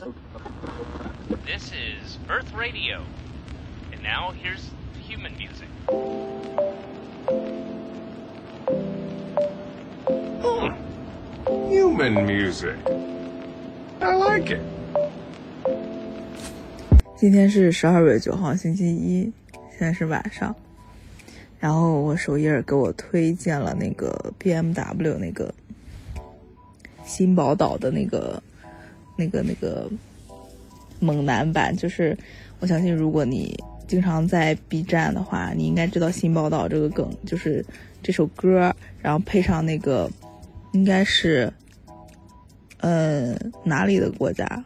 [0.00, 3.02] This is Earth Radio.
[3.92, 4.70] And now here's
[5.06, 5.68] human music.
[11.68, 12.76] Human music.
[14.00, 14.60] I like it.
[17.16, 19.30] 今天是十二月九号，星期一，
[19.70, 20.56] 现在是晚上。
[21.58, 25.54] 然后我首页给我推荐了那个 BMW 那个
[27.04, 28.42] 新宝岛的那个
[29.20, 29.86] 那个那个
[30.98, 32.16] 猛男版，就是
[32.58, 33.54] 我相信如果你
[33.86, 37.62] 经常在 B 站的话，你应该知道新宝岛这个梗，就是
[38.02, 40.10] 这首歌，然后配上那个
[40.72, 41.52] 应该是
[42.78, 44.64] 呃哪里的国家？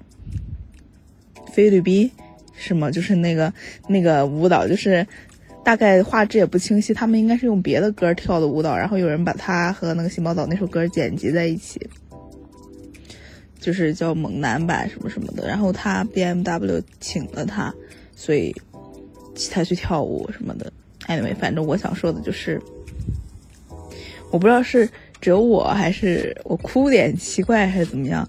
[1.53, 2.11] 菲律宾
[2.53, 2.91] 是吗？
[2.91, 3.53] 就是那个
[3.89, 5.07] 那个舞蹈，就是
[5.65, 11.81] 大概画质也不清晰，他们应该是用别的歌跳的舞蹈，然后有人把它和那个新宝岛那首歌剪辑在一起，
[13.65, 15.49] 就是叫猛男版什么什么的。
[15.49, 17.73] 然后他 BMW 请了他，
[18.15, 18.55] 所以
[19.51, 20.71] 他去跳舞什么的。
[21.09, 22.61] Anyway，反正我想说的就是，
[24.31, 24.87] 我不知道是
[25.21, 28.29] 只有我还是我哭点奇怪还是怎么样。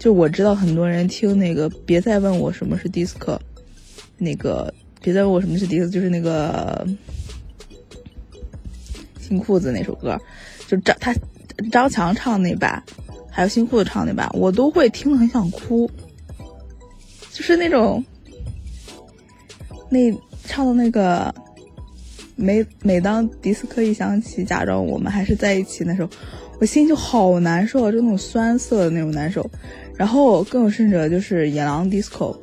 [0.00, 3.38] 就我知道很多人听那个，别再问我什么是 disco，
[4.18, 6.84] 那个别再问我什么是 disco，就是那个
[9.20, 10.20] 新裤子那首歌，
[10.66, 11.14] 就张他
[11.70, 12.82] 张强唱那版，
[13.34, 15.90] 还有新裤子唱那版，我都会听了很想哭，
[17.32, 18.04] 就是那种
[19.88, 20.12] 那
[20.44, 21.34] 唱的那个
[22.36, 26.10] 每每当迪斯科一响起，假装我们还是在一起那时候，
[26.60, 29.50] 我心就好难受，就那种酸涩的那种难受。
[29.96, 32.36] 然后更有甚者就是野狼 disco，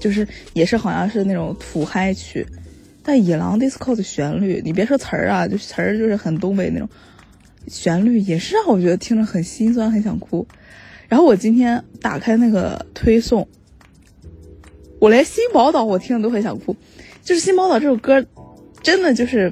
[0.00, 2.46] 就是也是好像是那种土嗨曲，
[3.02, 6.88] 但野狼 disco 的旋律，你别说词儿啊，就词儿就是很东北那种，
[7.70, 10.46] 旋律也是让我觉得听着很心酸，很想哭。
[11.08, 13.48] 然后我今天打开那个推送，
[14.98, 16.76] 我连新宝岛我听了都很想哭，
[17.22, 18.26] 就是新宝岛这首歌，
[18.82, 19.50] 真的就是，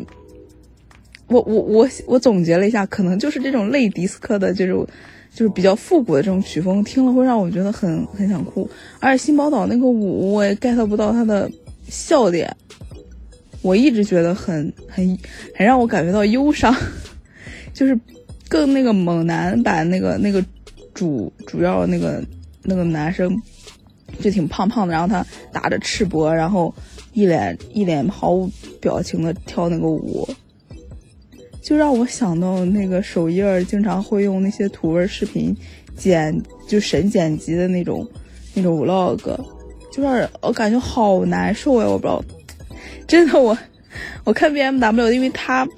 [1.29, 4.86] 我我我我总结了一下，可能就是这种类迪斯科的这种。
[5.30, 8.68] 就是比较复古的这种曲风，听了会让我觉得很很想哭。
[8.98, 11.48] 而且新宝岛那个舞，我也 get 不到它的
[11.86, 12.56] 笑点，
[13.61, 15.06] 我一直觉得很很
[15.55, 16.74] 很让我感觉到忧伤。
[17.78, 17.96] 就是
[18.48, 20.44] 更那个猛男版那个那个
[20.92, 22.20] 主主要那个
[22.64, 23.40] 那个男生
[24.18, 26.74] 就挺胖胖的，然后他打着赤膊，然后
[27.12, 28.50] 一脸一脸毫无
[28.80, 30.28] 表情的跳那个舞。
[31.62, 35.56] 就让我想到那个首页经常会用那些图文视频
[35.96, 38.05] 剪，就神剪辑的那种
[38.55, 39.38] 那种 vlog，
[39.92, 41.86] 就让人我感觉好难受呀！
[41.86, 42.24] 我不知道，
[43.06, 43.56] 真的我
[44.24, 45.68] 我看 BMW，因为他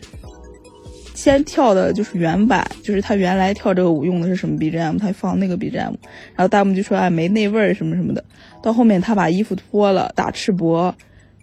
[1.20, 5.94] 先跳的就是原版，就是他原来跳这个舞用的是什么 BGM，他放那个 BGM，
[6.34, 8.24] 然后弹幕就说哎没那味儿什么什么的。
[8.62, 10.90] 到后面他把衣服脱了，打赤膊，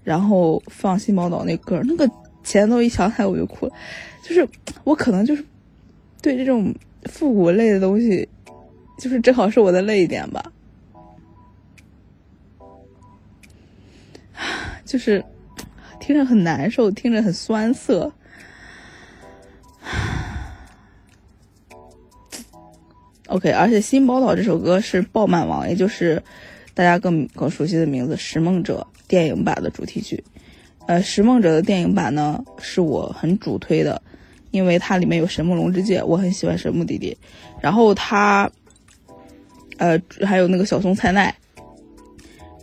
[0.03, 2.09] 然后放新宝岛那歌，那个
[2.43, 3.71] 前奏一响起来我就哭了。
[4.23, 4.49] 就是
[4.83, 5.45] 我可能就是
[6.23, 6.73] 对这种
[7.03, 8.27] 复古类的东西，
[8.97, 10.51] 就是正好是我的泪点吧。
[14.83, 15.23] 就是
[15.99, 18.11] 听着很难受，听着很酸涩。
[23.37, 26.19] OK，而且《新宝岛》这首歌是《爆漫王》，也就是
[26.73, 30.23] 大家更更熟悉的名字《拾梦者》电影版的主题曲。
[30.87, 34.01] 呃，《拾梦者》的电影版呢，是我很主推的。
[34.49, 37.15] 因为它里面有神木龙之介，我很喜欢神木弟弟。
[37.61, 38.49] 然后他，
[39.77, 41.31] 呃，还有那个小松菜奈，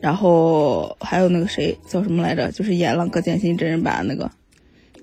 [0.00, 2.50] 然后还有那个谁叫什么来着？
[2.50, 4.28] 就是演《浪客剑心》真人版那个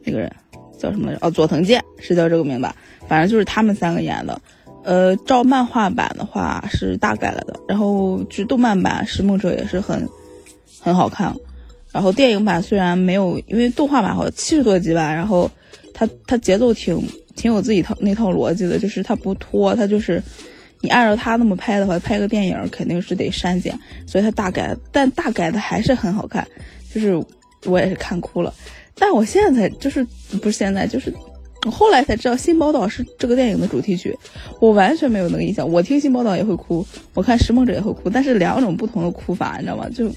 [0.04, 0.30] 那个人
[0.78, 1.20] 叫什么来着？
[1.26, 2.76] 哦，佐藤健是叫这个名吧？
[3.08, 4.42] 反正就是他们三个演的。
[4.84, 10.08] 呃，照漫画版的话是大改了的，然后就动漫版《拾梦者》也是很
[10.80, 11.36] 很好看。
[11.92, 15.50] 然后电影版虽然没有，因为动画版好像七十多集吧，然后。
[15.94, 17.00] 他他节奏挺
[17.36, 20.24] 挺有自己套那套逻辑的，就是他不拖，他就是
[20.80, 23.78] 你按照他那么拍的话，拍个电影肯定是得删减，
[24.08, 26.48] 所以他大改，但大改的还是很好看，
[26.92, 27.24] 就是
[27.66, 28.52] 我也是看哭了。
[28.96, 30.04] 但我现在才就是
[30.42, 31.14] 不是现在，就是
[31.66, 34.18] 我后来才知道《新宝岛》是这个电影的主题曲，
[34.60, 35.70] 我完全没有那个印象。
[35.70, 39.88] 我听《新宝岛》也会哭，我看《拾梦者》也会哭，但是两种不同的哭法，你知道吗？
[39.90, 40.10] 就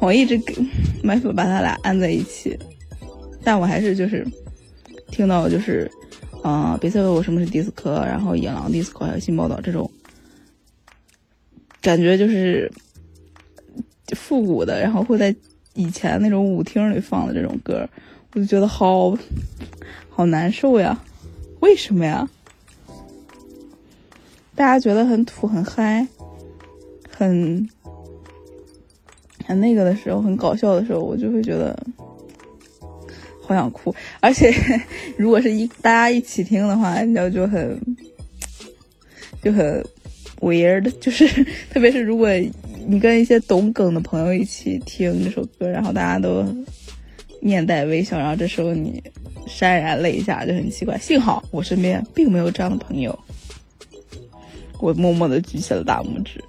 [0.00, 0.54] 我一直给
[1.02, 2.58] 没法把他俩按在一起，
[3.42, 4.26] 但我还是就是。
[5.10, 5.88] 听到就是，
[6.42, 9.88] 啊，别再问我什么是迪斯科，然后野狼迪斯科还有新宝岛这种，
[11.80, 12.68] 感觉就是
[14.16, 15.32] 复古的，然后会在
[15.74, 17.88] 以前那种舞厅里放的这种歌，
[18.34, 19.16] 我就觉得好
[20.10, 21.00] 好难受呀！
[21.60, 22.28] 为什么呀？
[24.56, 26.06] 大家觉得很土很嗨，
[27.08, 27.68] 很
[29.46, 31.76] 很那个的时候，很搞笑的时候，我就会觉得
[33.40, 33.94] 好想哭。
[34.20, 34.52] 而且
[35.16, 37.80] 如果是一大家一起听的话，然后就很
[39.42, 39.84] 就很
[40.40, 41.26] weird，就是
[41.70, 42.28] 特别是如果
[42.86, 46.44] 你跟一些懂梗的朋友一起听这首歌，然后大家都
[47.44, 49.02] 面带微笑，然后这时候你
[49.46, 50.96] 潸然泪下，就很奇怪。
[50.96, 53.16] 幸好我身边并没有这样的朋友，
[54.80, 56.42] 我默默的举起了大拇指。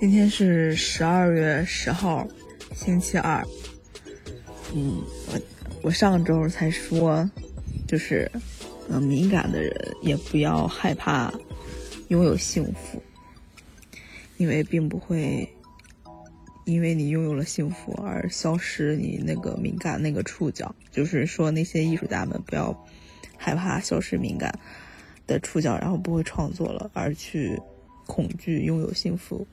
[0.00, 2.26] 今天是十二月十号，
[2.74, 3.42] 星期二。
[4.74, 5.00] 嗯，
[5.32, 5.40] 我
[5.82, 7.30] 我上周才说，
[7.86, 8.28] 就是，
[8.90, 11.32] 呃，敏感的人也不要害怕
[12.08, 13.00] 拥有幸福，
[14.36, 15.48] 因为并不会
[16.64, 20.74] 因为你拥有了幸福而消失你那个敏感那个触角。
[20.90, 22.86] 就是说，那些艺术家们不要
[23.36, 24.58] 害怕消失敏感
[25.26, 27.60] 的触角，然后不会创作了，而去
[28.06, 29.46] 恐惧拥有幸福。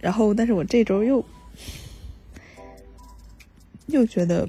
[0.00, 1.24] 然后，但是我这周又
[3.86, 4.48] 又觉得，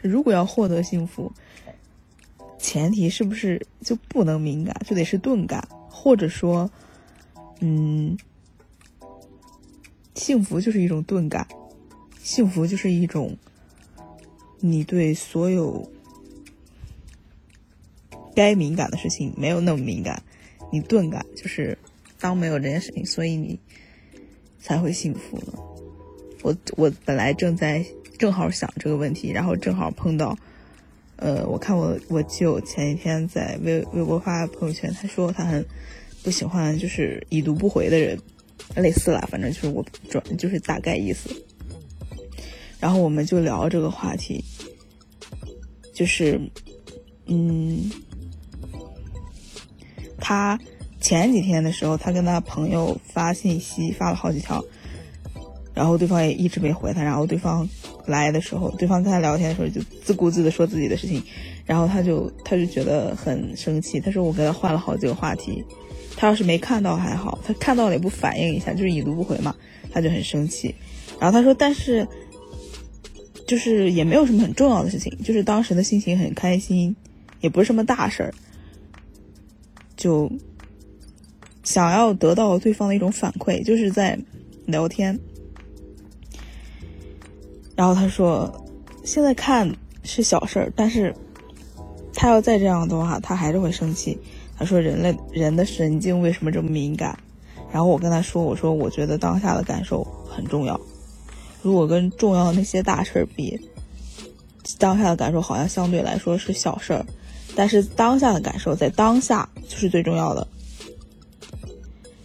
[0.00, 1.32] 如果要获得幸福，
[2.58, 5.66] 前提是不是就不能敏感，就得是钝感，
[6.02, 6.68] 或者说，
[7.60, 8.18] 嗯，
[10.14, 11.46] 幸福就是一种钝感，
[12.20, 13.36] 幸福就是一种
[14.58, 15.88] 你对所有
[18.34, 20.20] 该敏感的事情没有那么敏感，
[20.72, 21.78] 你钝感就是。
[22.22, 23.58] 当没有这件事情，所以你
[24.60, 25.54] 才会幸福呢。
[26.42, 27.84] 我我本来正在
[28.16, 30.38] 正好想这个问题，然后正好碰到，
[31.22, 35.64] 呃，我看我我舅前几天在微微博发朋友圈，他说他很
[36.24, 38.18] 不喜欢就是已读不回的人，
[38.74, 41.30] 类似啦，反正就是我转就是大概意思。
[42.80, 44.44] 然后我们就聊这个话题，
[45.94, 46.40] 就是
[47.26, 47.88] 嗯，
[50.18, 50.58] 他。
[51.00, 54.64] 前几天的时候，他跟他朋友发信息，发了好几条，
[55.74, 57.02] 然后对方也一直没回他。
[57.02, 57.68] 然后对方
[58.06, 61.22] 来的时候，对方跟他聊天的时候就自顾自的说自己的事情，
[61.64, 64.00] 然后他就他就觉得很生气。
[64.00, 65.64] 他说我给他换了好几个话题，
[66.16, 69.54] 他要是没看到还好，他看到了也不反应一下，就是已读不回嘛，
[69.90, 70.74] 他就很生气。
[71.18, 72.06] 然后他说，但是
[73.46, 76.94] 就是也没有什么很重要的事情，就是当时的心情很开心，
[77.40, 78.34] 也不是什么大事儿，
[79.96, 80.30] 就。
[81.64, 84.18] 想要得到对方的一种反馈，就是在
[84.66, 85.16] 聊天。
[87.74, 88.52] 然后他说
[89.04, 89.70] ：“现在看
[90.02, 91.14] 是小事儿，但是
[92.14, 94.18] 他要再这样的话，他还是会生气。”
[94.58, 97.18] 他说：“人类人的神经为什么这么敏感？”
[97.72, 100.78] 然后我跟他说：“我说我觉得当下的感受很重要。
[101.62, 103.58] 如果跟重要的那些大事儿比，
[104.78, 107.04] 当下的感受好像相对来说是小事儿，
[107.56, 110.46] 但是当下的感受在当下就是最重要的。”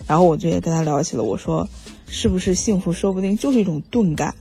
[0.05, 1.67] 然后我就也跟他聊起了，我说，
[2.07, 4.33] 是不是幸福说不定就是一种钝感，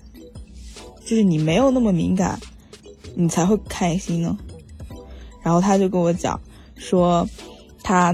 [1.07, 2.39] 就是你没有那么敏感，
[3.15, 4.37] 你才会开心呢。
[5.41, 6.39] 然后他就跟我讲
[6.77, 7.27] 说，
[7.83, 8.13] 他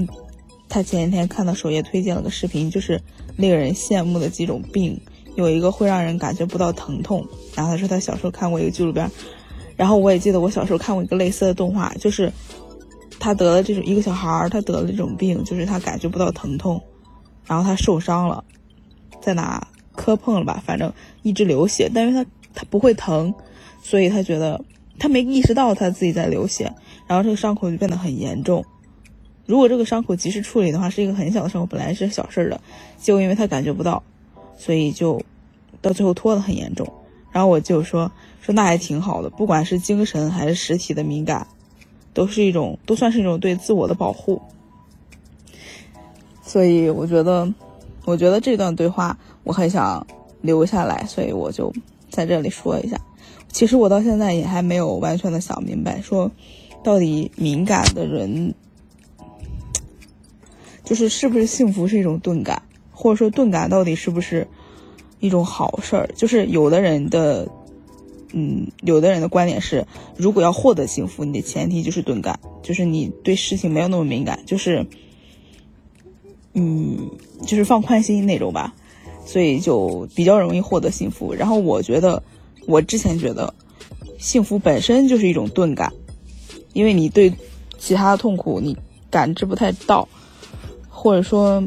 [0.69, 3.01] 他前几天看到首页推荐了个视频，就是
[3.35, 5.01] 令人羡慕的几种病，
[5.35, 7.27] 有一个会让人感觉不到疼痛。
[7.55, 9.09] 然后他说他小时候看过一个纪录片，
[9.75, 12.31] 然后我也记得我小时候看过一个类似的动画，就是
[13.19, 16.79] 他得了这种一个小孩儿，他得了这种病，就是他感觉不到疼痛。
[17.45, 18.43] 然后他受伤了，
[19.19, 23.33] 在哪磕碰了吧，反正一直流血，但是他他不会疼，
[23.81, 24.63] 所以他觉得
[24.99, 26.73] 他没意识到他自己在流血，
[27.07, 28.63] 然后这个伤口就变得很严重。
[29.45, 32.61] 如果这个伤口及时处理的话，是一个很小的伤口，本来是小事的，
[32.97, 34.01] 结果因为他感觉不到，
[34.57, 35.21] 所以就
[35.81, 36.87] 到最后拖得很严重。
[37.31, 38.09] 然后我就说
[38.41, 41.45] 说那还挺好的，不管是精神还是实体的敏感，
[42.13, 44.41] 都是一种都算是一种对自我的保护。
[46.41, 47.51] 所以我觉得，
[48.05, 50.05] 我觉得这段对话我很想
[50.41, 51.73] 留下来，所以我就
[52.13, 52.95] 在这里说一下。
[53.51, 56.31] 其实我到现在也还没有完全的想明白，说
[56.83, 58.53] 到底敏感的人，
[60.83, 64.47] 就是是不是幸福是一种钝感，或者说钝感到底是不是
[65.19, 66.07] 一种好事儿？
[66.15, 67.47] 就是有的人的，
[68.31, 74.85] 嗯，有的人的观点是，如果要获得幸福，你的前提就是钝感，就是你对事情没有那么敏感，就是。
[76.55, 77.09] 嗯，
[77.47, 78.75] 就是放宽心那种吧，
[79.25, 81.33] 所以就比较容易获得幸福。
[81.33, 82.21] 然后我觉得，
[82.67, 83.53] 我之前觉得，
[84.19, 85.91] 幸福本身就是一种钝感，
[86.73, 87.33] 因为你对
[87.77, 88.77] 其他的痛苦你
[89.09, 90.07] 感知不太到，
[90.89, 91.63] 或者说，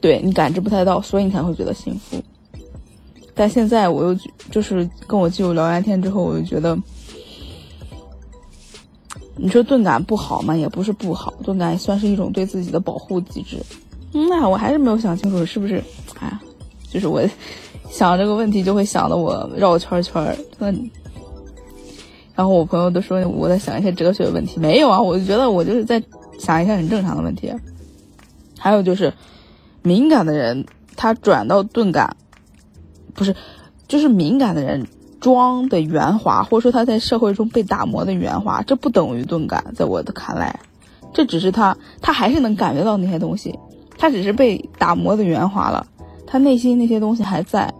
[0.00, 2.22] 对你感知不太到，所以你才会觉得幸福。
[3.34, 4.18] 但现在我又
[4.50, 6.76] 就是跟我舅聊完天之后，我就觉得，
[9.36, 10.56] 你说钝感不好吗？
[10.56, 13.58] 也不是不好，钝感算是一种对自己的保护机制。
[14.12, 15.82] 嗯，那我还是没有想清楚是不是？
[16.18, 16.40] 哎呀，
[16.90, 17.22] 就是我
[17.90, 20.36] 想这个问题就会想的我绕圈圈。
[20.58, 20.70] 那，
[22.34, 26.02] 然后我朋友都说我在想一些哲学问题，没有啊，我就觉得我就是在
[26.38, 27.52] 想一些很正常的问题。
[28.58, 29.12] 还有就是
[29.82, 30.66] 敏感的人，
[30.96, 32.16] 他转到钝感，
[33.14, 33.34] 不是，
[33.86, 34.86] 就是敏感的人。
[35.20, 40.60] 装的圆滑，或者说他在社会中被打磨的圆滑，这不等于钝感，在我的看来，
[41.12, 43.58] 这只是他，他还是能感觉到那些东西，
[43.98, 45.84] 他只是被打磨的圆滑了，
[46.28, 47.72] 他内心那些东西还在。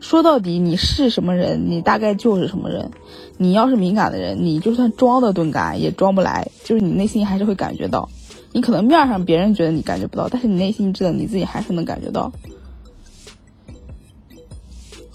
[0.00, 2.90] 说到底，你是什么人，你大概就是什么人。
[3.36, 8.08] 你要是敏感的人，你就算装的钝感也装不来，就是你内心还是会感觉到。
[8.52, 12.32] 你可能面上别人觉得你感觉不到，但是你内心知道你自己还是能感觉到。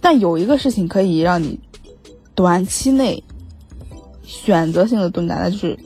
[0.01, 1.59] 但有一个事情可以让你
[2.33, 3.23] 短期内
[4.23, 5.77] 选择性的钝感，那就是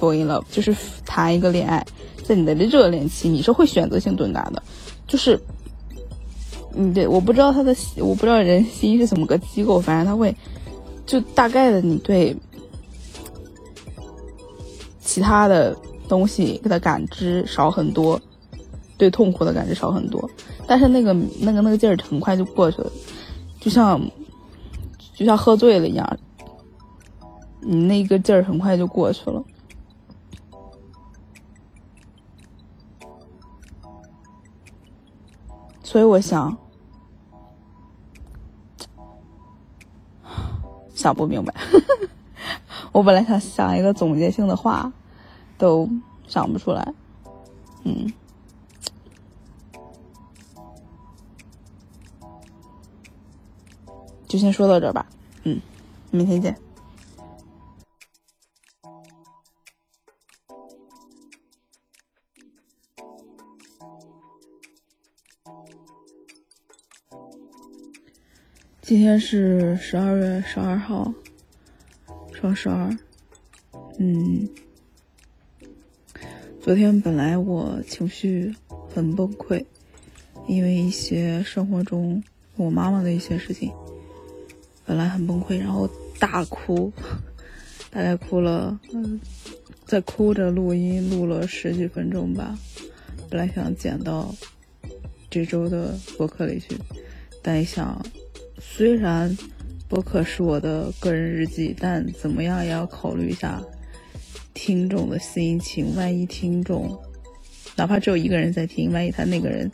[0.00, 0.74] fall in love，就是
[1.04, 1.86] 谈一个恋爱，
[2.24, 4.62] 在你的热恋期，你是会选择性钝感的，
[5.06, 5.38] 就是
[6.72, 10.34] 你对，我不知道他的，我不知道人心是怎么个机构，反正他会
[11.04, 12.36] 就大概的你对
[15.00, 15.76] 其他的
[16.08, 18.20] 东西的感知少很多，
[18.96, 20.30] 对痛苦的感知少很多，
[20.66, 22.90] 但是那个那个那个劲儿很快就过去了。
[23.60, 24.00] 就像，
[25.14, 26.18] 就像喝醉了一样，
[27.60, 29.42] 你那个劲儿很快就过去了。
[35.90, 36.56] 所以我想，
[40.94, 41.52] 想不明白。
[42.92, 44.92] 我本来想想一个总结性的话，
[45.58, 45.90] 都
[46.28, 46.94] 想不出来。
[47.82, 48.12] 嗯。
[54.28, 55.04] 就先说到这儿吧，
[55.42, 55.60] 嗯，
[56.12, 56.56] 明天见。
[68.90, 71.14] 今天是十二月十二号，
[72.32, 72.90] 双十二。
[74.00, 74.48] 嗯，
[76.60, 78.52] 昨天本来我情绪
[78.92, 79.64] 很崩溃，
[80.48, 82.20] 因为一些生活中
[82.56, 83.70] 我妈妈的一些事情。
[84.84, 86.92] 本来很崩溃，然后大哭，
[87.92, 89.20] 大概哭了，嗯，
[89.86, 92.58] 在哭着录音，录了十几分钟吧。
[93.30, 94.34] 本来想剪到
[95.30, 96.76] 这周的博客里去，
[97.40, 98.04] 但一想，
[98.80, 99.36] 虽然
[99.90, 103.62] 博客是我的个人日记，但怎么样也要考虑一下
[104.54, 105.94] 听众的心情。
[105.96, 106.98] 万一听众
[107.76, 109.70] 哪怕只有一个人在听，万一他那个人。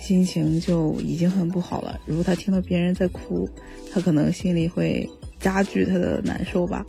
[0.00, 2.00] 心情就已经很不好了。
[2.06, 3.48] 如果他听到别人在哭，
[3.92, 6.84] 他可能心里会加剧他的难受吧。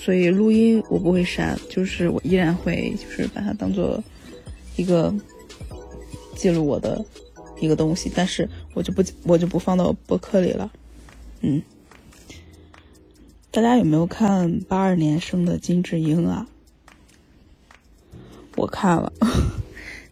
[0.00, 4.02] 所以录音我不会删，就是我依然会就是把它当做
[4.76, 5.14] 一个
[6.34, 7.04] 记录我的
[7.60, 10.72] 一个东西，但是我就不我就不放到博客里了。
[11.42, 11.60] 嗯，
[13.50, 16.46] 大家有没有看八二年生的金智英啊？
[18.56, 19.12] 我看了，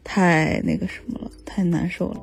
[0.02, 2.20] 太那个什么了，太难受了。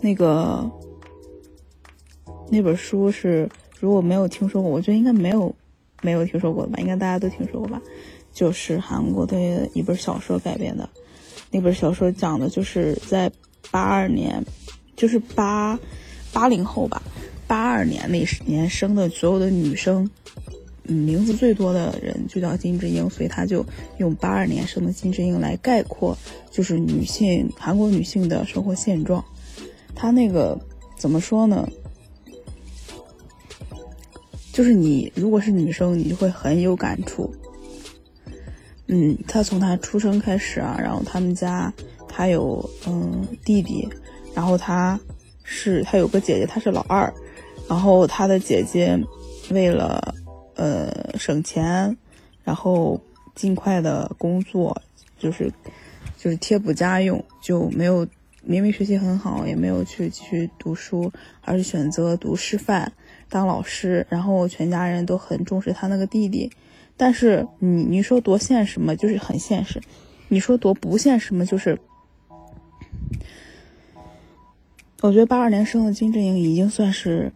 [0.00, 0.70] 那个
[2.48, 3.48] 那本书是，
[3.80, 5.52] 如果没有听说过，我觉得应该没有
[6.02, 7.82] 没有听说过吧，应该大家都听说过吧。
[8.32, 10.88] 就是韩国的一本小说改编的，
[11.50, 13.32] 那本小说讲的就是在
[13.70, 14.44] 八二年，
[14.94, 15.76] 就是八
[16.36, 17.00] 八零后吧，
[17.46, 20.10] 八二年那年生的所有的女生，
[20.84, 23.64] 嗯名字最多的人就叫金智英，所以他就
[23.96, 26.14] 用八二年生的金智英来概括，
[26.50, 29.24] 就是女性韩国女性的生活现状。
[29.94, 30.60] 他那个
[30.98, 31.66] 怎么说呢？
[34.52, 37.34] 就是你如果是女生，你就会很有感触。
[38.88, 41.72] 嗯，他从他出生开始啊，然后他们家
[42.06, 43.88] 他有嗯弟弟，
[44.34, 45.00] 然后他
[45.46, 47.10] 是他有个姐姐，他是老二，
[47.66, 48.98] 然后他的姐姐
[49.50, 50.14] 为了
[50.56, 51.96] 呃省钱，
[52.44, 53.00] 然后
[53.34, 54.76] 尽快的工作，
[55.18, 55.50] 就是
[56.18, 58.06] 就是贴补家用，就没有。
[58.48, 62.92] 明明学习很好，也没有去继续读书，而是选择读师范
[63.28, 64.06] 当老师。
[64.08, 66.48] 然后全家人都很重视他那个弟弟。
[66.96, 68.94] 但是你你说多现实吗？
[68.94, 69.82] 就是很现实。
[70.28, 71.44] 你说多不现实吗？
[71.44, 71.76] 就是，
[75.02, 77.32] 我觉得八二年生的金智英已经算是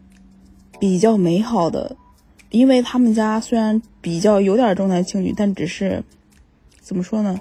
[0.79, 1.97] 比较美好的，
[2.50, 6.02] 因为他们家虽然比较有点重男轻女，但只是
[6.81, 7.40] 怎么说呢？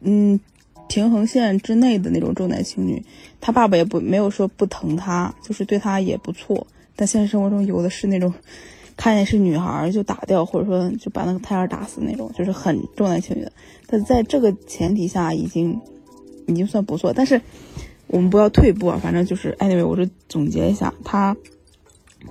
[0.00, 0.40] 嗯。
[0.88, 3.02] 平衡线之内的那种重男轻女，
[3.40, 6.66] 他爸爸也不没有说不疼他，就是对他也不错。
[6.94, 8.34] 但现实生活中有的是那种
[8.94, 13.50] 看见是女孩就打掉，或者说就把那个胎儿打死那种，就是很重男轻女的。
[13.86, 15.80] 但在这个前提下，已经
[16.46, 17.14] 已经算不错。
[17.14, 17.40] 但是
[18.12, 21.36] 我们不要退步啊，反正就是 anyway，我就总结一下，他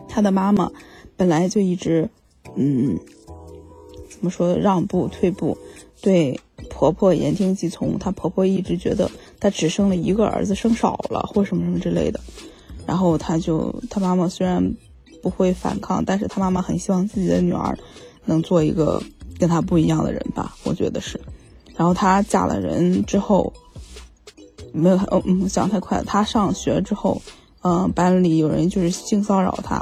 [0.08, 0.72] 他的妈妈
[1.18, 2.10] 本来就一直
[2.56, 2.98] 嗯
[4.10, 5.58] 怎么说让步退步，
[6.02, 8.00] 对婆婆言听计从。
[8.00, 9.12] 她婆婆一直觉得
[9.42, 12.22] 她只生了一个儿子，生少了或什么什么之类的。
[12.88, 14.74] 然后他就他妈妈虽然。
[15.24, 17.78] 不会反抗，但是他妈妈很希望自己的女儿
[18.26, 19.00] 能做一个
[19.38, 21.22] 跟他不一样的人吧，我觉得是。
[21.76, 23.54] 然后她嫁了人之后，
[24.72, 26.04] 没有，嗯嗯，讲太快了。
[26.06, 27.22] 他上学之后，
[27.64, 29.76] 嗯，班里有人就是性骚扰他，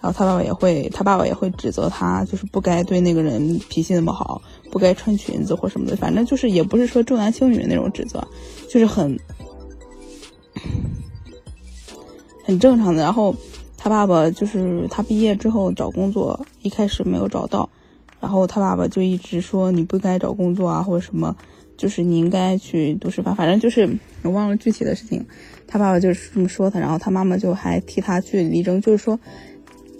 [0.00, 8.26] 然后他爸爸也会，他爸爸也会指责他，就是不该对那个人脾气那么好，不该穿裙子或什么的，反正就是也不是说重男轻女的那种指责，
[8.68, 9.18] 就是很
[12.44, 13.02] 很正常的。
[13.02, 13.34] 然后。
[13.84, 17.68] 他爸爸就是他毕业之后找工作，一开始没有找到，
[18.20, 21.34] 然后他爸爸就一直说你不该找工作啊，或者什么，
[21.76, 23.88] 就是你应该去读师范，反正就是
[24.22, 25.24] 我忘了具体的事情。
[25.66, 29.18] 他爸爸就是这么说他，然后他妈妈就还替他去力争，就是说，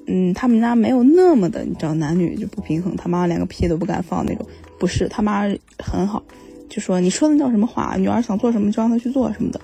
[0.06, 4.46] 嗯，他们家没有那么的，你知道男女就不平衡，他妈连个屁都不敢放那种，
[4.78, 5.42] 不是他妈
[5.78, 6.22] 很好，
[6.68, 9.60] 就说你说的叫什么话，女儿想做什么就让她去做什么的，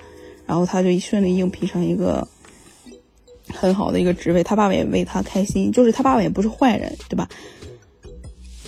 [0.46, 2.26] 然后他就顺利应聘上一个。
[3.50, 7.26] 很好的一个职位，他爸爸也为他开心，就是他爸爸也不是坏人，对吧？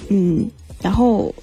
[0.08, 1.34] 嗯，然后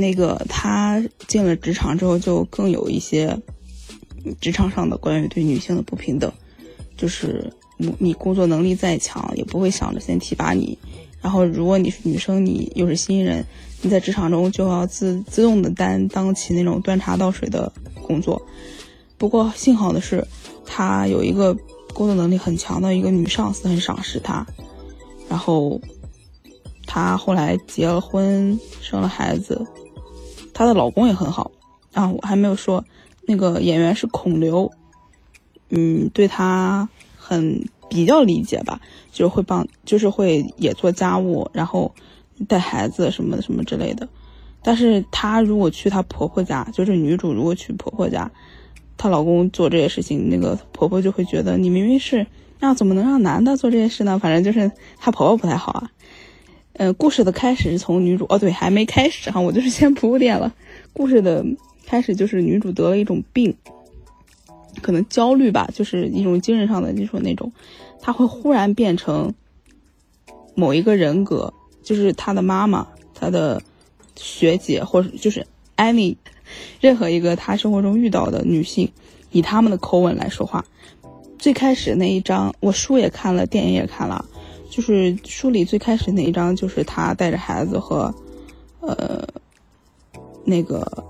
[0.00, 3.38] 那个他进了职场之后，就更有一些
[4.40, 6.32] 职场上的关于对女性的不平等，
[6.96, 10.78] 就是你你工作能力再强，也不会想着先提拔你。
[11.20, 13.44] 然后如果你是女生，你又是新人，
[13.82, 17.70] 你在职场中就要自自动的担当起那种端茶倒水的
[18.02, 18.40] 工作。
[19.18, 20.26] 不过幸好的是，
[20.64, 21.56] 他有一个。
[21.92, 24.46] 工作能力很强的一个女上司很赏识她，
[25.28, 25.80] 然后
[26.86, 29.66] 她后来结了婚，生了孩子，
[30.54, 31.50] 她的老公也很好
[31.92, 32.10] 啊。
[32.10, 32.84] 我还没有说，
[33.26, 34.72] 那个演员是孔刘，
[35.68, 38.80] 嗯，对她很比较理解吧，
[39.12, 41.94] 就会帮，就是会也做家务，然后
[42.48, 44.08] 带孩子什么什么之类的。
[44.62, 48.30] 但是她如果去她婆婆家，就是女主如果去婆婆家。
[49.02, 52.26] 她老公做这些事情，那个婆婆就会觉得你明明是，
[52.58, 54.18] 那怎么能让男的做这些事呢？
[54.18, 55.90] 反正就是她婆婆不太好啊。
[56.80, 60.50] 嗯，故事的开始是从女主哦，对，还没开始哈，我就是先铺垫了。
[60.94, 61.44] 故事的
[61.84, 63.54] 开始就是女主得了一种病，
[64.80, 67.52] 可能焦虑吧，就是一种精神上的，就是那种，
[68.00, 69.34] 她会忽然变成
[70.54, 73.62] 某一个人格，就是她的妈妈、她的
[74.16, 76.16] 学姐，或者就是艾米。
[76.80, 78.90] 任何一个她生活中遇到的女性，
[79.32, 80.64] 以他们的口吻来说话。
[81.38, 84.24] 最开始那一章，我书也看了，电影也看了，
[84.70, 88.14] 就是书里最开始那一章，就是她带着孩子和，
[88.80, 89.26] 呃，
[90.44, 91.04] 那个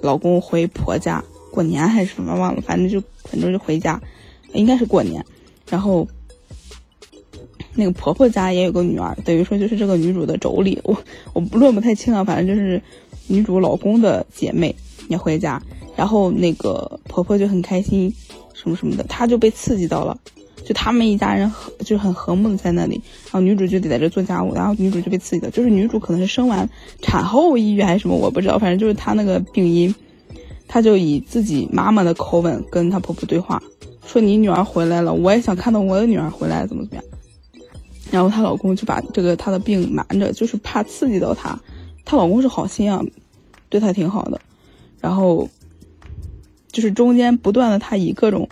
[0.00, 4.00] 老公回婆家过年还是什么忘了，反正就反正就回家，
[4.52, 5.24] 应该是过年。
[5.68, 6.06] 然后
[7.74, 10.96] 那个婆婆家也有个女儿，等于说就是这个女主的妯娌，我
[11.32, 12.80] 我不论不太清啊，反正就是。
[13.32, 14.74] 女主老公的姐妹
[15.08, 15.62] 也回家，
[15.94, 18.12] 然后那个婆婆就很开心，
[18.54, 20.18] 什么什么的，她就被刺激到了，
[20.64, 26.68] 就他们一家人和就很和睦的在那里，然后女主就得在这做家务，然后女主就被刺激的，就是女主可能是生完
[27.00, 29.94] 产后抑郁还是什么，我不知道，反正就是她那个病因，
[30.68, 33.62] 她就以自己妈妈的口吻跟她婆婆对话，
[34.06, 37.04] 说你女儿回来了，我也想看到我的女儿回来，怎么怎么样，
[38.10, 41.58] 然后她老公就把这个她的病瞒着，就是怕刺激到她，
[42.04, 43.02] 她老公是好心啊。
[43.68, 44.40] 对她挺好的，
[45.00, 45.48] 然后
[46.72, 48.48] 就是中间不断的，他以各种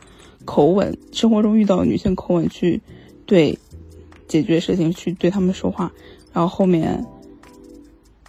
[0.48, 2.80] 口吻，生活中遇到女性口吻去
[3.26, 3.58] 对
[4.26, 5.92] 解决事情，去对他们说话，
[6.32, 7.04] 然后后面，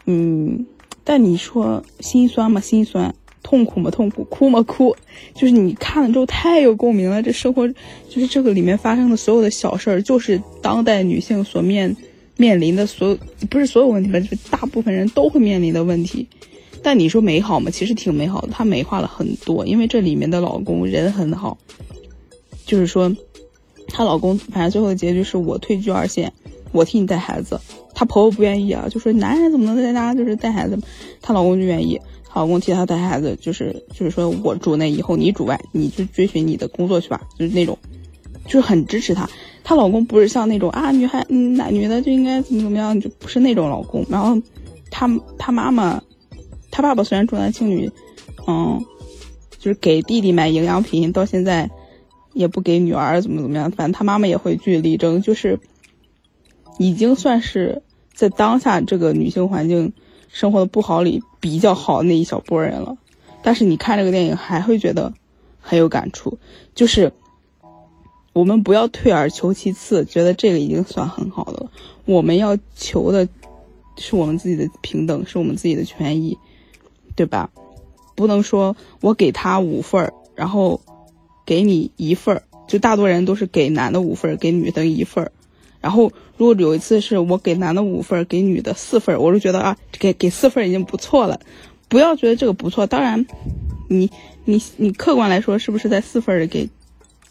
[0.05, 0.65] 嗯，
[1.05, 2.59] 但你说心酸吗？
[2.59, 3.89] 心酸，痛苦吗？
[3.89, 4.61] 痛苦，哭吗？
[4.63, 4.93] 哭，
[5.33, 7.23] 就是你看了之后太有共鸣了。
[7.23, 7.65] 这生活
[8.09, 11.95] 就是这个里面发生的所有的小事儿，就是当代女性所面
[12.35, 13.17] 面临的所有，
[13.49, 16.27] 不是所有问题吧，就是大部分人都会面临的问题。
[16.83, 17.71] 但你说美好吗？
[17.71, 21.57] 其实挺美好的，她美化了很多，因为这里面的老公人很好，
[22.69, 23.11] 就是说，
[23.87, 26.31] 她老公反正最后的结局是我退居二线，
[26.71, 27.59] 我替你带孩子。
[27.95, 30.77] 她婆婆不愿意啊，就说男人怎么能在家就是带孩子？
[31.19, 37.75] 她老公就愿意，她老公替她带孩子，就是就是说我主内，以后你主外，你就追寻你的工作去吧，就是那种，
[38.45, 39.27] 就是很支持她。
[39.63, 44.05] 她老公不是像那种啊女孩，嗯，男女的就应该怎么怎么样，就不是那种老公。
[44.07, 44.39] 然后，
[44.91, 45.99] 她她妈妈。
[46.71, 47.91] 他爸爸虽然重男轻女，
[48.47, 48.85] 嗯，
[49.57, 51.67] 就是给弟弟买营养品，到现在
[52.39, 53.69] 也不给女儿怎么怎么样。
[53.69, 55.59] 反正他妈妈也会据理力争，就是
[56.77, 59.91] 已经算是在当下这个女性环境
[60.29, 62.97] 生活的不好里比较好的那一小波人了。
[63.43, 65.13] 但是你看这个电影还会觉得
[65.59, 66.37] 很有感触，
[66.73, 67.11] 就是
[68.31, 71.71] 我们不要退而求其次，觉得这个已经算很好的了。
[72.05, 73.27] 我们要求的
[73.97, 76.37] 是我们自己的平等，是我们自己的权益，
[77.17, 77.49] 对吧？
[78.15, 80.81] 不能说我给他五份儿，然后
[81.49, 85.31] 给你一份儿，就大多人都是给男的五份儿，给女的一份儿。
[85.81, 91.39] 然后如果有一次是我给男的五份儿，给女的四份儿，我就觉得啊，给给四份儿已经不错了。
[91.87, 93.25] 不要觉得这个不错，当然，
[93.87, 94.11] 你
[94.45, 96.69] 你你客观来说，是不是在四份儿给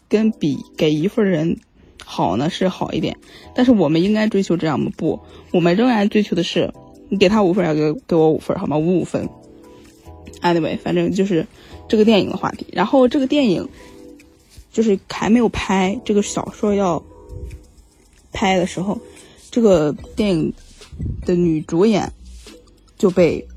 [0.09, 1.55] 跟比给一份儿人
[2.03, 2.49] 好呢？
[2.49, 3.15] 是好一点，
[3.55, 4.91] 但是我们应该追求这样吗？
[4.97, 5.21] 不，
[5.53, 6.73] 我们仍然追求的是
[7.07, 8.77] 你给他五份儿，要给给我五份儿，好吗？
[8.77, 9.29] 五五分。
[10.41, 11.45] Anyway，反正就是
[11.89, 12.65] 这个电影的话题。
[12.71, 13.67] 然后这个电影
[14.71, 17.03] 就是还没有拍，这个小说要
[18.31, 18.99] 拍的时候，
[19.51, 20.53] 这个电影
[21.25, 22.11] 的女主演
[22.97, 23.47] 就被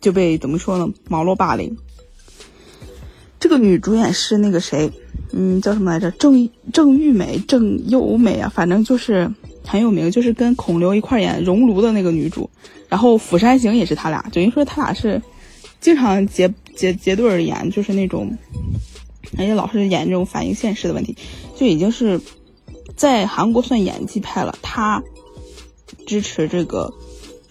[0.00, 0.88] 就被怎么说呢？
[1.08, 1.76] 网络霸凌。
[3.38, 4.90] 这个女主演是那个谁，
[5.32, 6.10] 嗯，叫什么来着？
[6.12, 9.30] 郑郑玉美、郑优美啊，反正就是
[9.64, 12.48] 很有名，就是跟孔刘一块演《熔炉》的那个女主。
[12.88, 15.20] 然后《釜山行》也是他俩，等于说他俩是
[15.80, 18.36] 经常结结结对儿演，就是那种，
[19.38, 21.16] 而且老是演这种反映现实的问题，
[21.54, 22.20] 就已经是
[22.96, 24.56] 在韩国算演技派了。
[24.62, 25.02] 他
[26.06, 26.92] 支持这个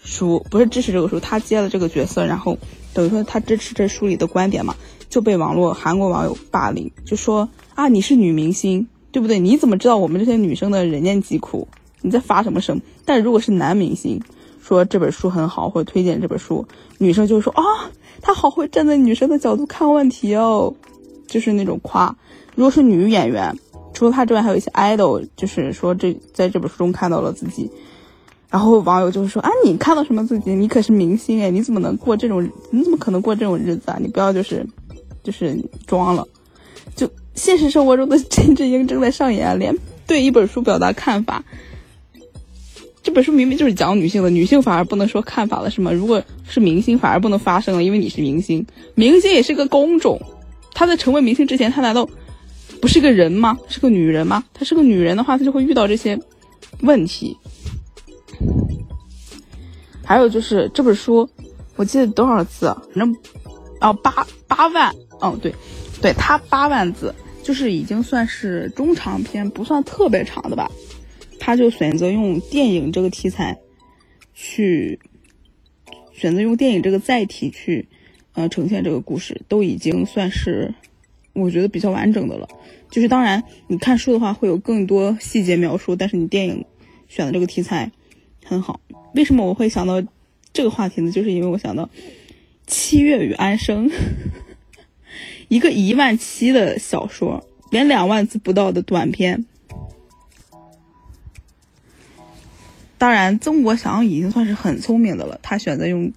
[0.02, 2.56] 书，不是支持这个书，他接了这个角色，然后
[2.94, 4.74] 等于说他支持这书里的观点嘛，
[5.08, 9.38] 就被网络韩国网友霸凌，就说啊你是女明星，对不对？
[9.38, 11.68] 你怎么知道我们这些女生的人间疾苦？
[12.02, 12.80] 你在发什么声？
[13.04, 14.20] 但如果是男明星，
[14.62, 16.66] 说这本书很好，或者推荐这本书，
[16.98, 17.62] 女生就说啊，
[18.20, 20.74] 他好会站在女生的角度看问题哦，
[21.26, 22.14] 就是那种夸。
[22.54, 23.54] 如果是女演员，
[23.92, 27.70] 除了她之外，还有一些 idol，就是说这在这本书中看到了自己，
[28.50, 30.54] 然后网友就会说啊，你看到什么自己？
[30.54, 32.48] 你可是明星哎，你怎么能过这种？
[32.70, 33.98] 你怎么可能过这种日子啊？
[34.00, 34.66] 你不要就是
[35.22, 36.26] 就是装了，
[36.94, 41.44] 就现实生活中的 金智英正在上演，连对一本书表达看法。
[43.02, 45.92] 这本书明明就是讲女性的，女性反而不能说看法了，是吗？
[45.92, 48.66] 如果是明星，反而不能发声了，因为你是明星。
[48.96, 50.20] 明星也是个工种，
[50.76, 52.06] 她在成为明星之前，她难道
[52.82, 53.58] 不是个人吗？
[53.66, 54.44] 是个女人吗？
[54.52, 56.20] 她是个女人的话，她就会遇到这些
[56.82, 57.34] 问题。
[60.04, 61.26] 还有就是这本书，
[61.76, 62.66] 我记得多少字？
[62.94, 63.16] 反正
[63.80, 65.54] 哦八八万，哦对，
[66.02, 70.70] 对，它八万字，就是已经算是中长篇，不算特别长的吧。
[71.40, 73.56] 他就选择用电影这个题材，
[74.34, 75.00] 去
[76.12, 77.88] 选择用电影这个载体去，
[78.36, 80.74] 呃，呈现这个故事，都已经算是
[81.32, 82.46] 我觉得比较完整的了。
[82.90, 86.64] 就是当然，你看书的话会有更多细节描述，但是你电影
[87.08, 87.90] 选的这个题材
[88.44, 88.78] 很好。
[89.14, 90.02] 为什么我会想到
[90.52, 91.10] 这个话题呢？
[91.10, 91.84] 就是因为我想到
[92.66, 93.88] 《七月与安生》，
[95.48, 99.46] 一个一万七的小说，连两万字不到的短篇。
[102.98, 105.40] 当然，曾国祥已经算是很聪明的了。
[105.42, 106.12] 他选择用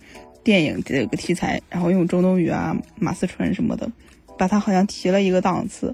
[0.50, 3.92] 电影这个题材，然后用周冬雨啊、马思纯什么的，
[4.36, 5.94] 把他好像提了一个档次。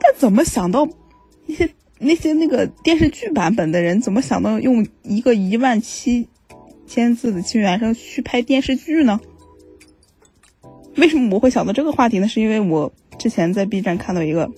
[0.00, 0.88] 但怎么想到
[1.44, 1.68] 那些
[1.98, 6.26] 那些那个电视剧版本的人，怎么想到用一个一万七
[6.86, 9.20] 千字的《七月原声》去拍电视剧呢？
[10.96, 12.26] 为什么我会想到这个话题呢？
[12.26, 14.50] 是因为我之前在 B 站看到一个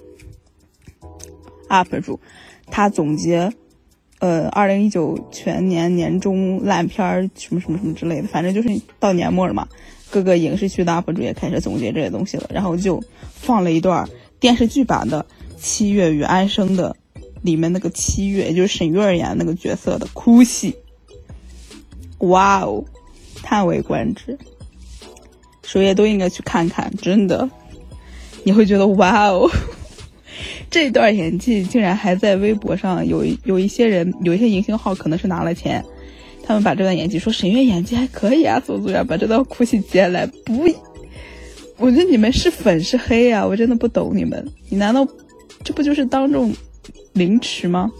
[1.69, 2.21] UP 主，
[2.67, 3.53] 他总结。
[4.23, 8.69] 呃，二零一九全年年终烂片儿什么什么什么之类的，反正就是
[9.01, 9.67] 到年末了嘛，
[10.11, 13.03] 各个影视区的 UP 主也开始总结这些东西了，然后就
[13.35, 14.09] 放了一段
[14.39, 15.27] 电视剧版的
[15.61, 16.95] 《七月与安生》的
[17.43, 20.77] 里面那个七月，也就是沈月演那个角色的哭戏，
[22.19, 22.85] 哇哦，
[23.43, 24.39] 叹为观止，
[25.65, 27.51] 首页都应该去看看，真的，
[28.45, 29.51] 你会觉得哇哦。
[30.73, 35.85] 这段演技竟然还在微博上有有一些人有一些营销号可能是拿了钱，
[36.43, 40.27] 他们把这段演技说沈月演技还可以啊，走走呀，把这段哭戏接来。
[40.27, 40.67] 不，
[41.77, 44.51] 我觉得你们是粉是黑呀，我真的不懂你们。
[44.71, 45.07] 你难道
[45.63, 46.55] 这不就是当众
[47.13, 47.93] 凌迟吗？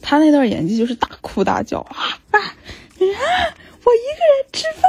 [0.00, 1.96] 他那段演技就是大哭大叫啊
[2.30, 2.54] 啊啊！
[3.00, 4.88] 我一个人吃饭，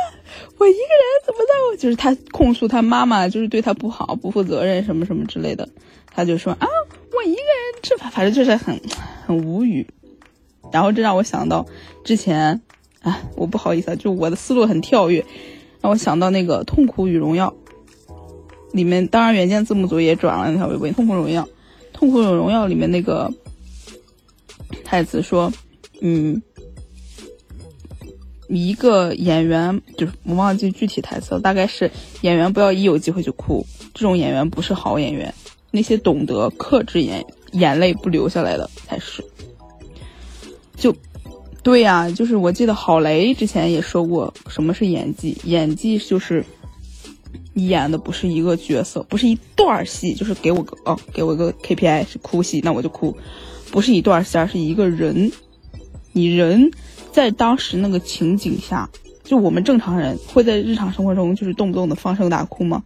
[0.61, 0.85] 我一个人
[1.25, 1.39] 怎么
[1.71, 1.77] 的？
[1.77, 5.67] 就是他控诉他妈妈就是对他不好、不负责任什么什么之类的。
[6.13, 6.67] 他就说啊，
[7.11, 8.79] 我一个人吃饭，反正就是很
[9.25, 9.87] 很无语。
[10.71, 11.65] 然后这让我想到
[12.03, 12.61] 之前，
[13.01, 15.25] 啊，我不好意思啊，就我的思路很跳跃，
[15.81, 17.51] 让我想到那个《痛苦与荣耀》
[18.71, 21.41] 里面，当然原件字幕组也转了那条微博，《痛苦荣耀》
[21.91, 23.33] 《痛苦与荣耀》里面那个
[24.83, 25.51] 太子说，
[26.01, 26.39] 嗯，
[28.57, 31.89] 一个演员就是我忘记具体台词了，大概是
[32.21, 35.33] 演员不要一有机会就哭，这种演员不是好演员，
[35.71, 39.23] 那些懂得克制眼眼泪不流下来的才是。
[40.75, 40.95] 就，
[41.63, 45.37] 对呀，就是我记得郝雷之前也说过，什么是演技？
[45.45, 46.43] 演技就是
[47.53, 53.15] 你演的不是一个角色，不是一段戏，就是给我个哦，给我个 KPI 是哭戏，那我就哭，
[53.71, 55.31] 不是一段戏，而是一个人，
[56.13, 56.71] 你人
[57.11, 58.89] 在当时那个情景下，
[59.23, 62.83] 就我们正常人会在日常生活中就是动不动的放声大哭吗？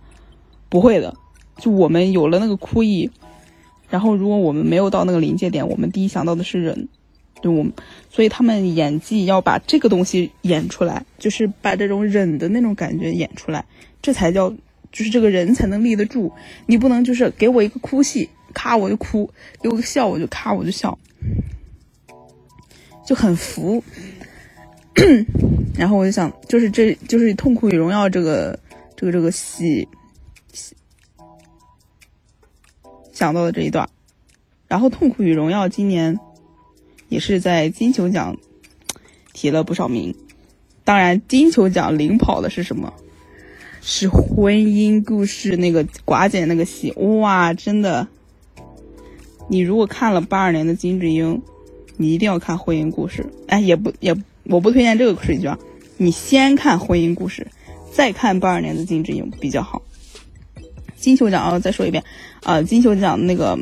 [0.69, 1.15] 不会的，
[1.57, 3.09] 就我们有了那个哭意，
[3.89, 6.89] 然后如果我们没有到那个临界点，我们第一想到的是人。
[7.41, 7.73] 对我们，
[8.09, 13.63] 所以他们演技要把这个东西演出来，就是把这种忍的那种感觉演出来，
[14.01, 14.49] 这才叫，
[14.91, 16.31] 就是这个人才能立得住。
[16.65, 19.29] 你不能就是给我一个哭戏，咔我就哭；
[19.61, 20.97] 给我个笑，我就咔我就笑，
[23.05, 23.83] 就很服。
[25.77, 28.59] 然后我就想，就是这就是《痛苦与荣耀》这个
[28.95, 29.87] 这个这个戏
[33.11, 33.89] 想到的这一段。
[34.67, 36.19] 然后《痛苦与荣耀》今年。
[37.07, 38.35] 也是在金球奖
[39.31, 40.15] 提了不少名，
[40.83, 42.91] 当然金球奖领跑的是什么？
[43.79, 48.07] 是婚姻故事那个寡姐那个戏，哇，真的！
[49.47, 51.43] 你如果看了八二年的金智英，
[51.95, 53.23] 你一定要看婚姻故事。
[53.47, 55.57] 哎，也不也，我不推荐这个水剧啊，
[55.97, 57.47] 你先看婚姻故事，
[57.91, 59.81] 再看八二年的金智英比较好。
[60.95, 62.03] 金球奖啊，再说一遍，
[62.43, 63.57] 啊，金球奖那个。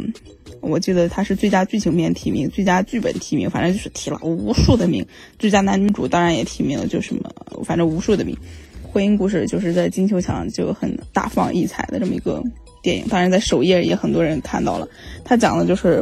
[0.61, 5.05] 我记得他是最佳剧情片提名，最佳剧本提名，反正就是提了无数的名。
[5.37, 7.29] 最佳男女主当然也提名了，就什么，
[7.65, 8.33] 反正无数的名。
[8.81, 12.41] 婚姻故事就是在金球奖就很大放异彩的这么一个
[12.81, 14.87] 电影，当然在首页也很多人看到了。
[15.25, 16.01] 他讲的就是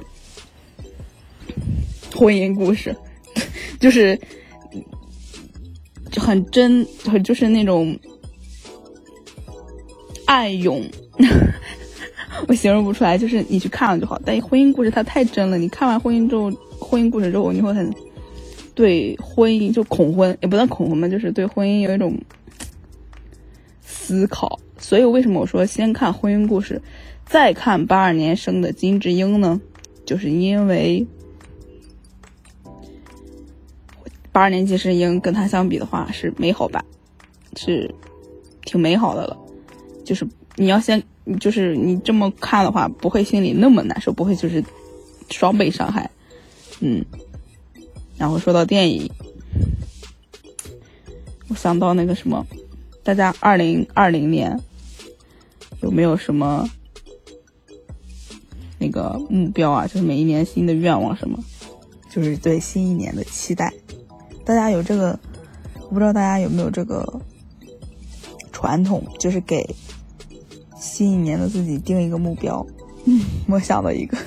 [2.14, 2.96] 婚姻故事，
[3.80, 4.16] 就是
[6.20, 7.98] 很真，很就是那种
[10.26, 10.84] 爱勇。
[12.48, 14.20] 我形容不出来，就是你去看了就好。
[14.26, 17.94] 但婚姻故事它太真了，你看完婚姻之后，婚姻故事之后，你会很
[18.74, 22.18] 对婚姻就恐婚，也不能恐婚嘛，就是对婚姻有一种
[23.82, 24.60] 思考。
[24.78, 26.82] 所以为什么我说先看婚姻故事，
[27.26, 29.62] 再看八二年生的金智英呢？
[30.04, 31.06] 就是因为
[34.32, 36.84] 八二年金智英跟他相比的话是美好版，
[37.56, 37.94] 是
[38.64, 39.38] 挺美好的了。
[40.06, 41.02] 就是你要先。
[41.40, 44.62] 就是你这么看的话，不会心里那么难受，不会就是
[45.30, 46.10] 双倍伤害，
[46.80, 47.06] 嗯。
[48.18, 49.10] 然后说到电影，
[51.48, 52.46] 我想到那个什么，
[53.04, 54.60] 大家二零二零年
[55.82, 56.68] 有没有什么
[58.80, 59.86] 那个目标啊？
[59.86, 61.38] 就是每一年新的愿望什么？
[62.10, 63.72] 就是对新一年的期待。
[64.46, 65.18] 大家有这个，
[65.82, 67.22] 我不知道大家有没有这个
[68.52, 69.66] 传统，就是给。
[70.80, 72.66] 新一年的自己定一个目标，
[73.06, 74.18] 嗯我想到一个，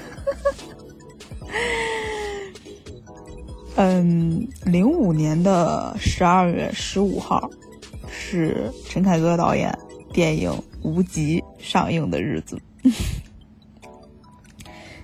[3.74, 7.50] 嗯，零五年的十二月十五号
[8.08, 9.76] 是陈凯歌导演
[10.12, 12.56] 电影《无极》上映的日子。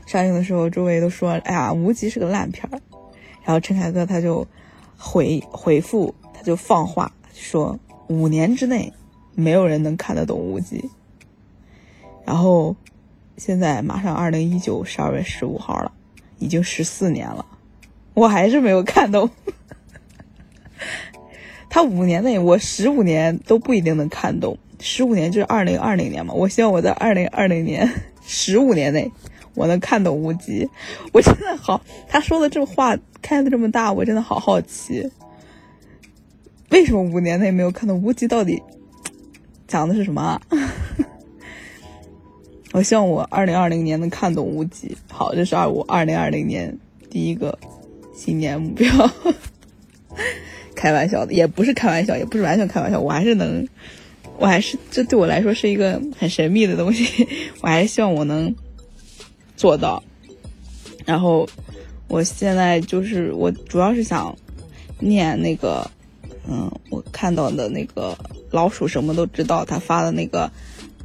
[0.07, 2.81] 上映的时候，周围都说：“哎呀，《无极》是个烂片儿。”
[3.42, 4.46] 然后陈凯歌他就
[5.02, 8.92] 回回复，他就放话说：“五年之内，
[9.34, 10.78] 没有人能看得懂《无极》。”
[12.26, 12.76] 然后，
[13.38, 15.90] 现在马上二零一九十二月十五号了，
[16.38, 17.46] 已经十四年了，
[18.12, 19.30] 我还是没有看懂。
[21.70, 24.58] 他五年内，我十五年都不一定能看懂。
[24.80, 27.88] 十五年就是二零二零年嘛，我希望我在二零二零年
[28.22, 29.10] 十五年内，
[29.54, 30.68] 我能看懂无极。
[31.12, 35.10] 我真的好，他说的这话开的这么大，我真的好好奇，
[36.70, 38.28] 为什么五年内没有看懂无极？
[38.28, 38.62] 到底
[39.66, 40.22] 讲的是什么？
[40.22, 40.40] 啊
[42.72, 44.96] 我希望我二零二零年能看懂无极。
[45.08, 46.78] 好，这是二五二零二零年
[47.10, 47.58] 第一个
[48.14, 48.88] 新年目标。
[50.76, 52.98] 开玩笑的，也不是开玩笑，也不是完全开玩笑。
[53.00, 53.66] 我还是能，
[54.38, 57.26] 我还是这对我来说是一个很神秘的东西。
[57.60, 58.54] 我还是希望我能
[59.61, 60.03] 做到。
[61.05, 61.46] 然后
[62.09, 64.35] 我现在就是我主要是想
[64.99, 65.90] 念那个，
[66.49, 68.16] 嗯，我看到的那个
[68.51, 70.51] 老鼠什么都知道他发的那个。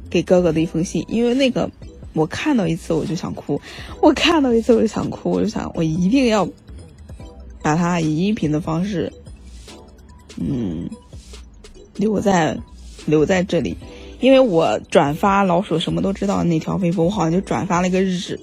[0.08, 1.68] 给哥哥的一封信，因为那个
[2.12, 3.60] 我看到一次我就想哭，
[4.00, 6.48] 我看到一次我就想哭，我就想我一定要
[7.60, 9.12] 把它以音频的方式，
[10.36, 10.88] 嗯，
[11.96, 12.56] 留在
[13.04, 13.76] 留在这里，
[14.20, 18.38] 因为我转发老鼠什么都知道那条微博，我好像就转发了一个日，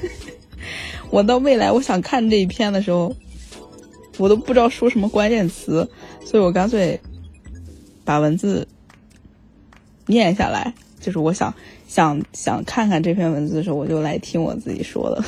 [1.10, 3.14] 我到未来我想看这一篇的时候，
[4.18, 5.88] 我都不知道说什么关键词，
[6.24, 7.00] 所以我干脆
[8.04, 8.66] 把文字
[10.06, 10.74] 念下来。
[10.98, 11.54] 就是我想
[11.86, 15.24] 想想看看这篇文字的时候，我就来听我自己说的。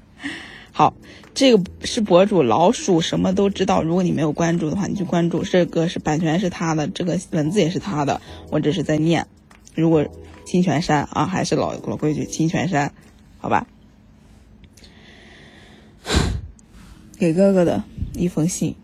[0.72, 0.94] 好，
[1.34, 3.82] 这个是博主老鼠什么都知道。
[3.82, 5.42] 如果你没有关注的话，你去关注。
[5.42, 9.26] 这个是版权是他的，这个文字也是他的，我只是在念。
[9.74, 10.06] 如果
[10.44, 12.92] 侵权删啊，还是老老规矩，侵权删，
[13.38, 13.66] 好吧。
[17.18, 18.76] 给哥哥的一封信，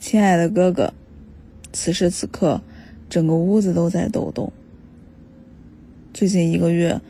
[0.00, 0.92] 亲爱的哥哥，
[1.72, 2.60] 此时此刻，
[3.08, 4.52] 整个屋子都在抖动。
[6.12, 7.00] 最近一个月。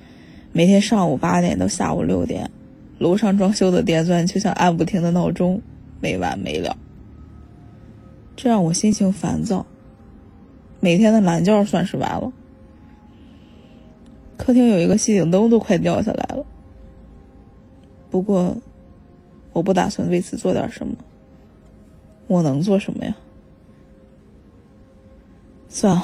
[0.53, 2.51] 每天上午八点到下午六点，
[2.99, 5.63] 楼上装修的电钻就像按不停的闹钟，
[6.01, 6.77] 没完没了。
[8.37, 9.65] 这让我心情烦躁。
[10.81, 12.33] 每天的懒觉算是完了。
[14.39, 16.45] 客厅有一个吸顶灯都快掉下来了。
[18.11, 18.57] 不过，
[19.53, 20.97] 我不打算为此做点什么。
[22.27, 23.15] 我能做什么呀？
[25.69, 26.03] 算了，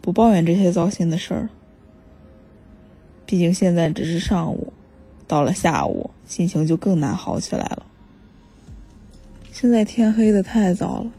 [0.00, 1.50] 不抱怨这些糟心的事儿了。
[3.32, 4.70] 毕竟现在只是上午，
[5.26, 7.86] 到了下午，心情就更难好起来了。
[9.50, 11.10] 现在天黑的太早了，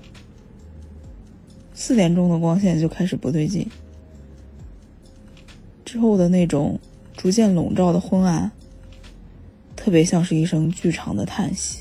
[1.73, 3.67] 四点钟的光线就开始不对劲，
[5.83, 6.79] 之后的那种
[7.17, 8.51] 逐渐笼罩的昏暗，
[9.75, 11.79] 特别像是一声剧长的叹息。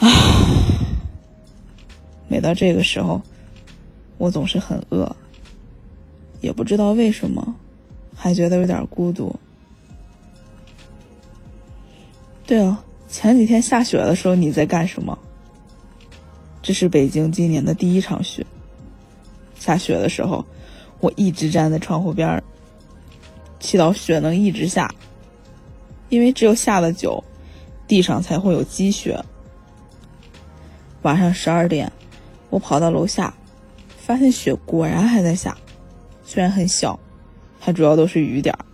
[0.00, 0.08] 啊，
[2.26, 3.22] 每到这个时候，
[4.18, 5.16] 我总是很饿。
[6.40, 7.54] 也不知道为什么，
[8.14, 9.34] 还觉得有点孤独。
[12.46, 15.18] 对了，前几天下雪的时候你在干什么？
[16.62, 18.44] 这是北京今年的第一场雪。
[19.58, 20.44] 下雪的时候，
[21.00, 22.42] 我一直站在窗户边儿
[23.58, 24.94] 祈祷雪能一直下，
[26.08, 27.22] 因为只有下的久，
[27.86, 29.22] 地上才会有积雪。
[31.02, 31.92] 晚上十二点，
[32.48, 33.32] 我跑到楼下，
[33.96, 35.56] 发现雪果然还在下。
[36.32, 36.96] 虽然很小，
[37.58, 38.64] 它主要都是雨点儿，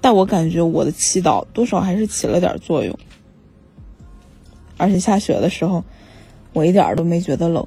[0.00, 2.96] 但我感觉我的祈祷多少还是起了点作用。
[4.76, 5.82] 而且下雪的时候，
[6.52, 7.66] 我一点儿都没觉得冷。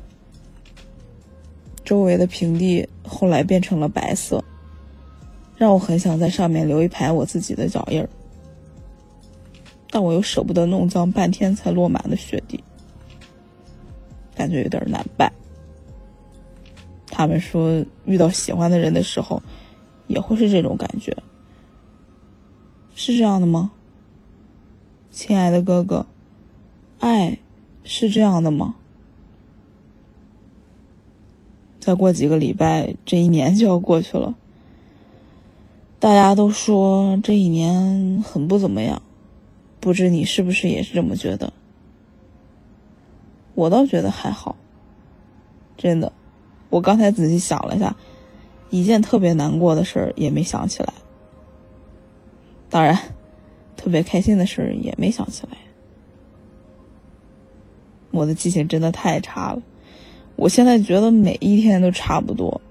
[1.84, 4.41] 周围的平地后来变成了白色，
[5.58, 8.08] 让我很想在上面留一排我自己的脚印儿，
[9.89, 12.63] 但我又舍不得弄脏半天才落满的雪地，
[14.38, 15.29] 感觉有点难办。
[17.17, 19.41] 他们说，遇到喜欢的人的时候，
[20.08, 21.15] 也会是这种感觉，
[22.93, 23.71] 是这样的吗？
[25.12, 26.06] 亲爱的哥哥，
[26.99, 27.39] 爱
[27.86, 28.75] 是这样的吗？
[31.80, 34.36] 再过几个礼拜，这一年就要过去了。
[35.97, 39.01] 大家都说这一年很不怎么样，
[39.80, 41.54] 不知你是不是也是这么觉得？
[43.54, 44.58] 我倒觉得还好，
[45.78, 46.12] 真的。
[46.69, 47.95] 我刚才仔细想了一下，
[48.69, 50.93] 一件特别难过的事儿也没想起来。
[52.69, 52.97] 当然，
[53.78, 55.58] 特别开心的事儿也没想起来。
[58.12, 59.62] 我的记性真的太差了，
[60.36, 62.62] 我现在觉得每一天都差不多。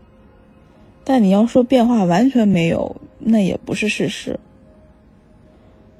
[1.05, 4.41] 但你要说变化完全没有，那也不是事实。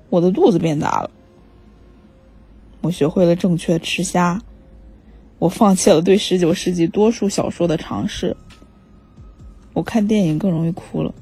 [0.09, 1.11] 我的肚子变大了，
[2.81, 4.41] 我学会了正确吃虾。
[5.39, 8.37] 我放弃了对十九世纪多数小说的尝试。
[9.73, 11.15] 我看电影更容易哭了。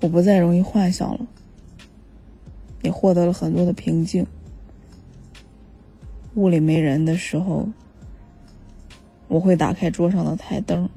[0.00, 1.26] 我不再容易幻想了，
[2.82, 4.26] 也获得了很多的平静。
[6.34, 7.68] 屋里没人的时候，
[9.28, 10.88] 我会打开桌上的台灯，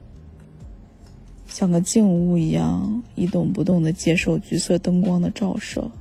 [1.46, 5.92] 像个静物一样一动不动的接受橘色灯光的照射。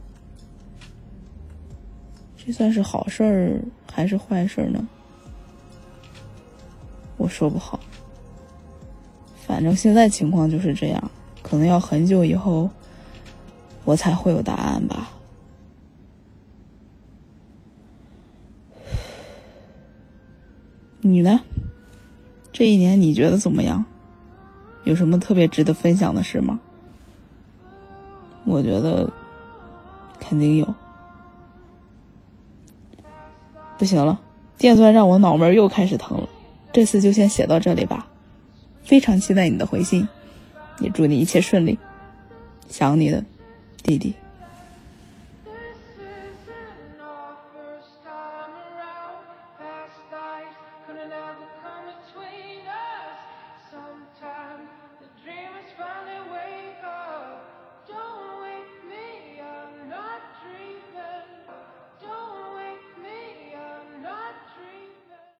[2.47, 4.87] 这算是好事儿还是坏事呢？
[7.17, 7.81] 我说不好。
[9.47, 11.11] 反正现在情况就是这样，
[11.43, 12.69] 可能要很久以后，
[13.85, 15.11] 我才会有答案吧。
[21.01, 21.41] 你呢？
[22.53, 23.85] 这一年你觉得怎么样？
[24.85, 26.61] 有什么特别值得分享的事吗？
[28.45, 29.11] 我觉得
[30.21, 30.75] 肯定有。
[33.79, 34.21] 不行了，
[34.59, 36.29] 电钻让我脑门又开始疼了。
[36.73, 38.07] 这次就先写到这里吧，
[38.83, 40.09] 非常期待你的回信，
[40.81, 41.79] 也祝你一切顺利。
[42.69, 43.25] 想你的，
[43.83, 44.15] 弟弟。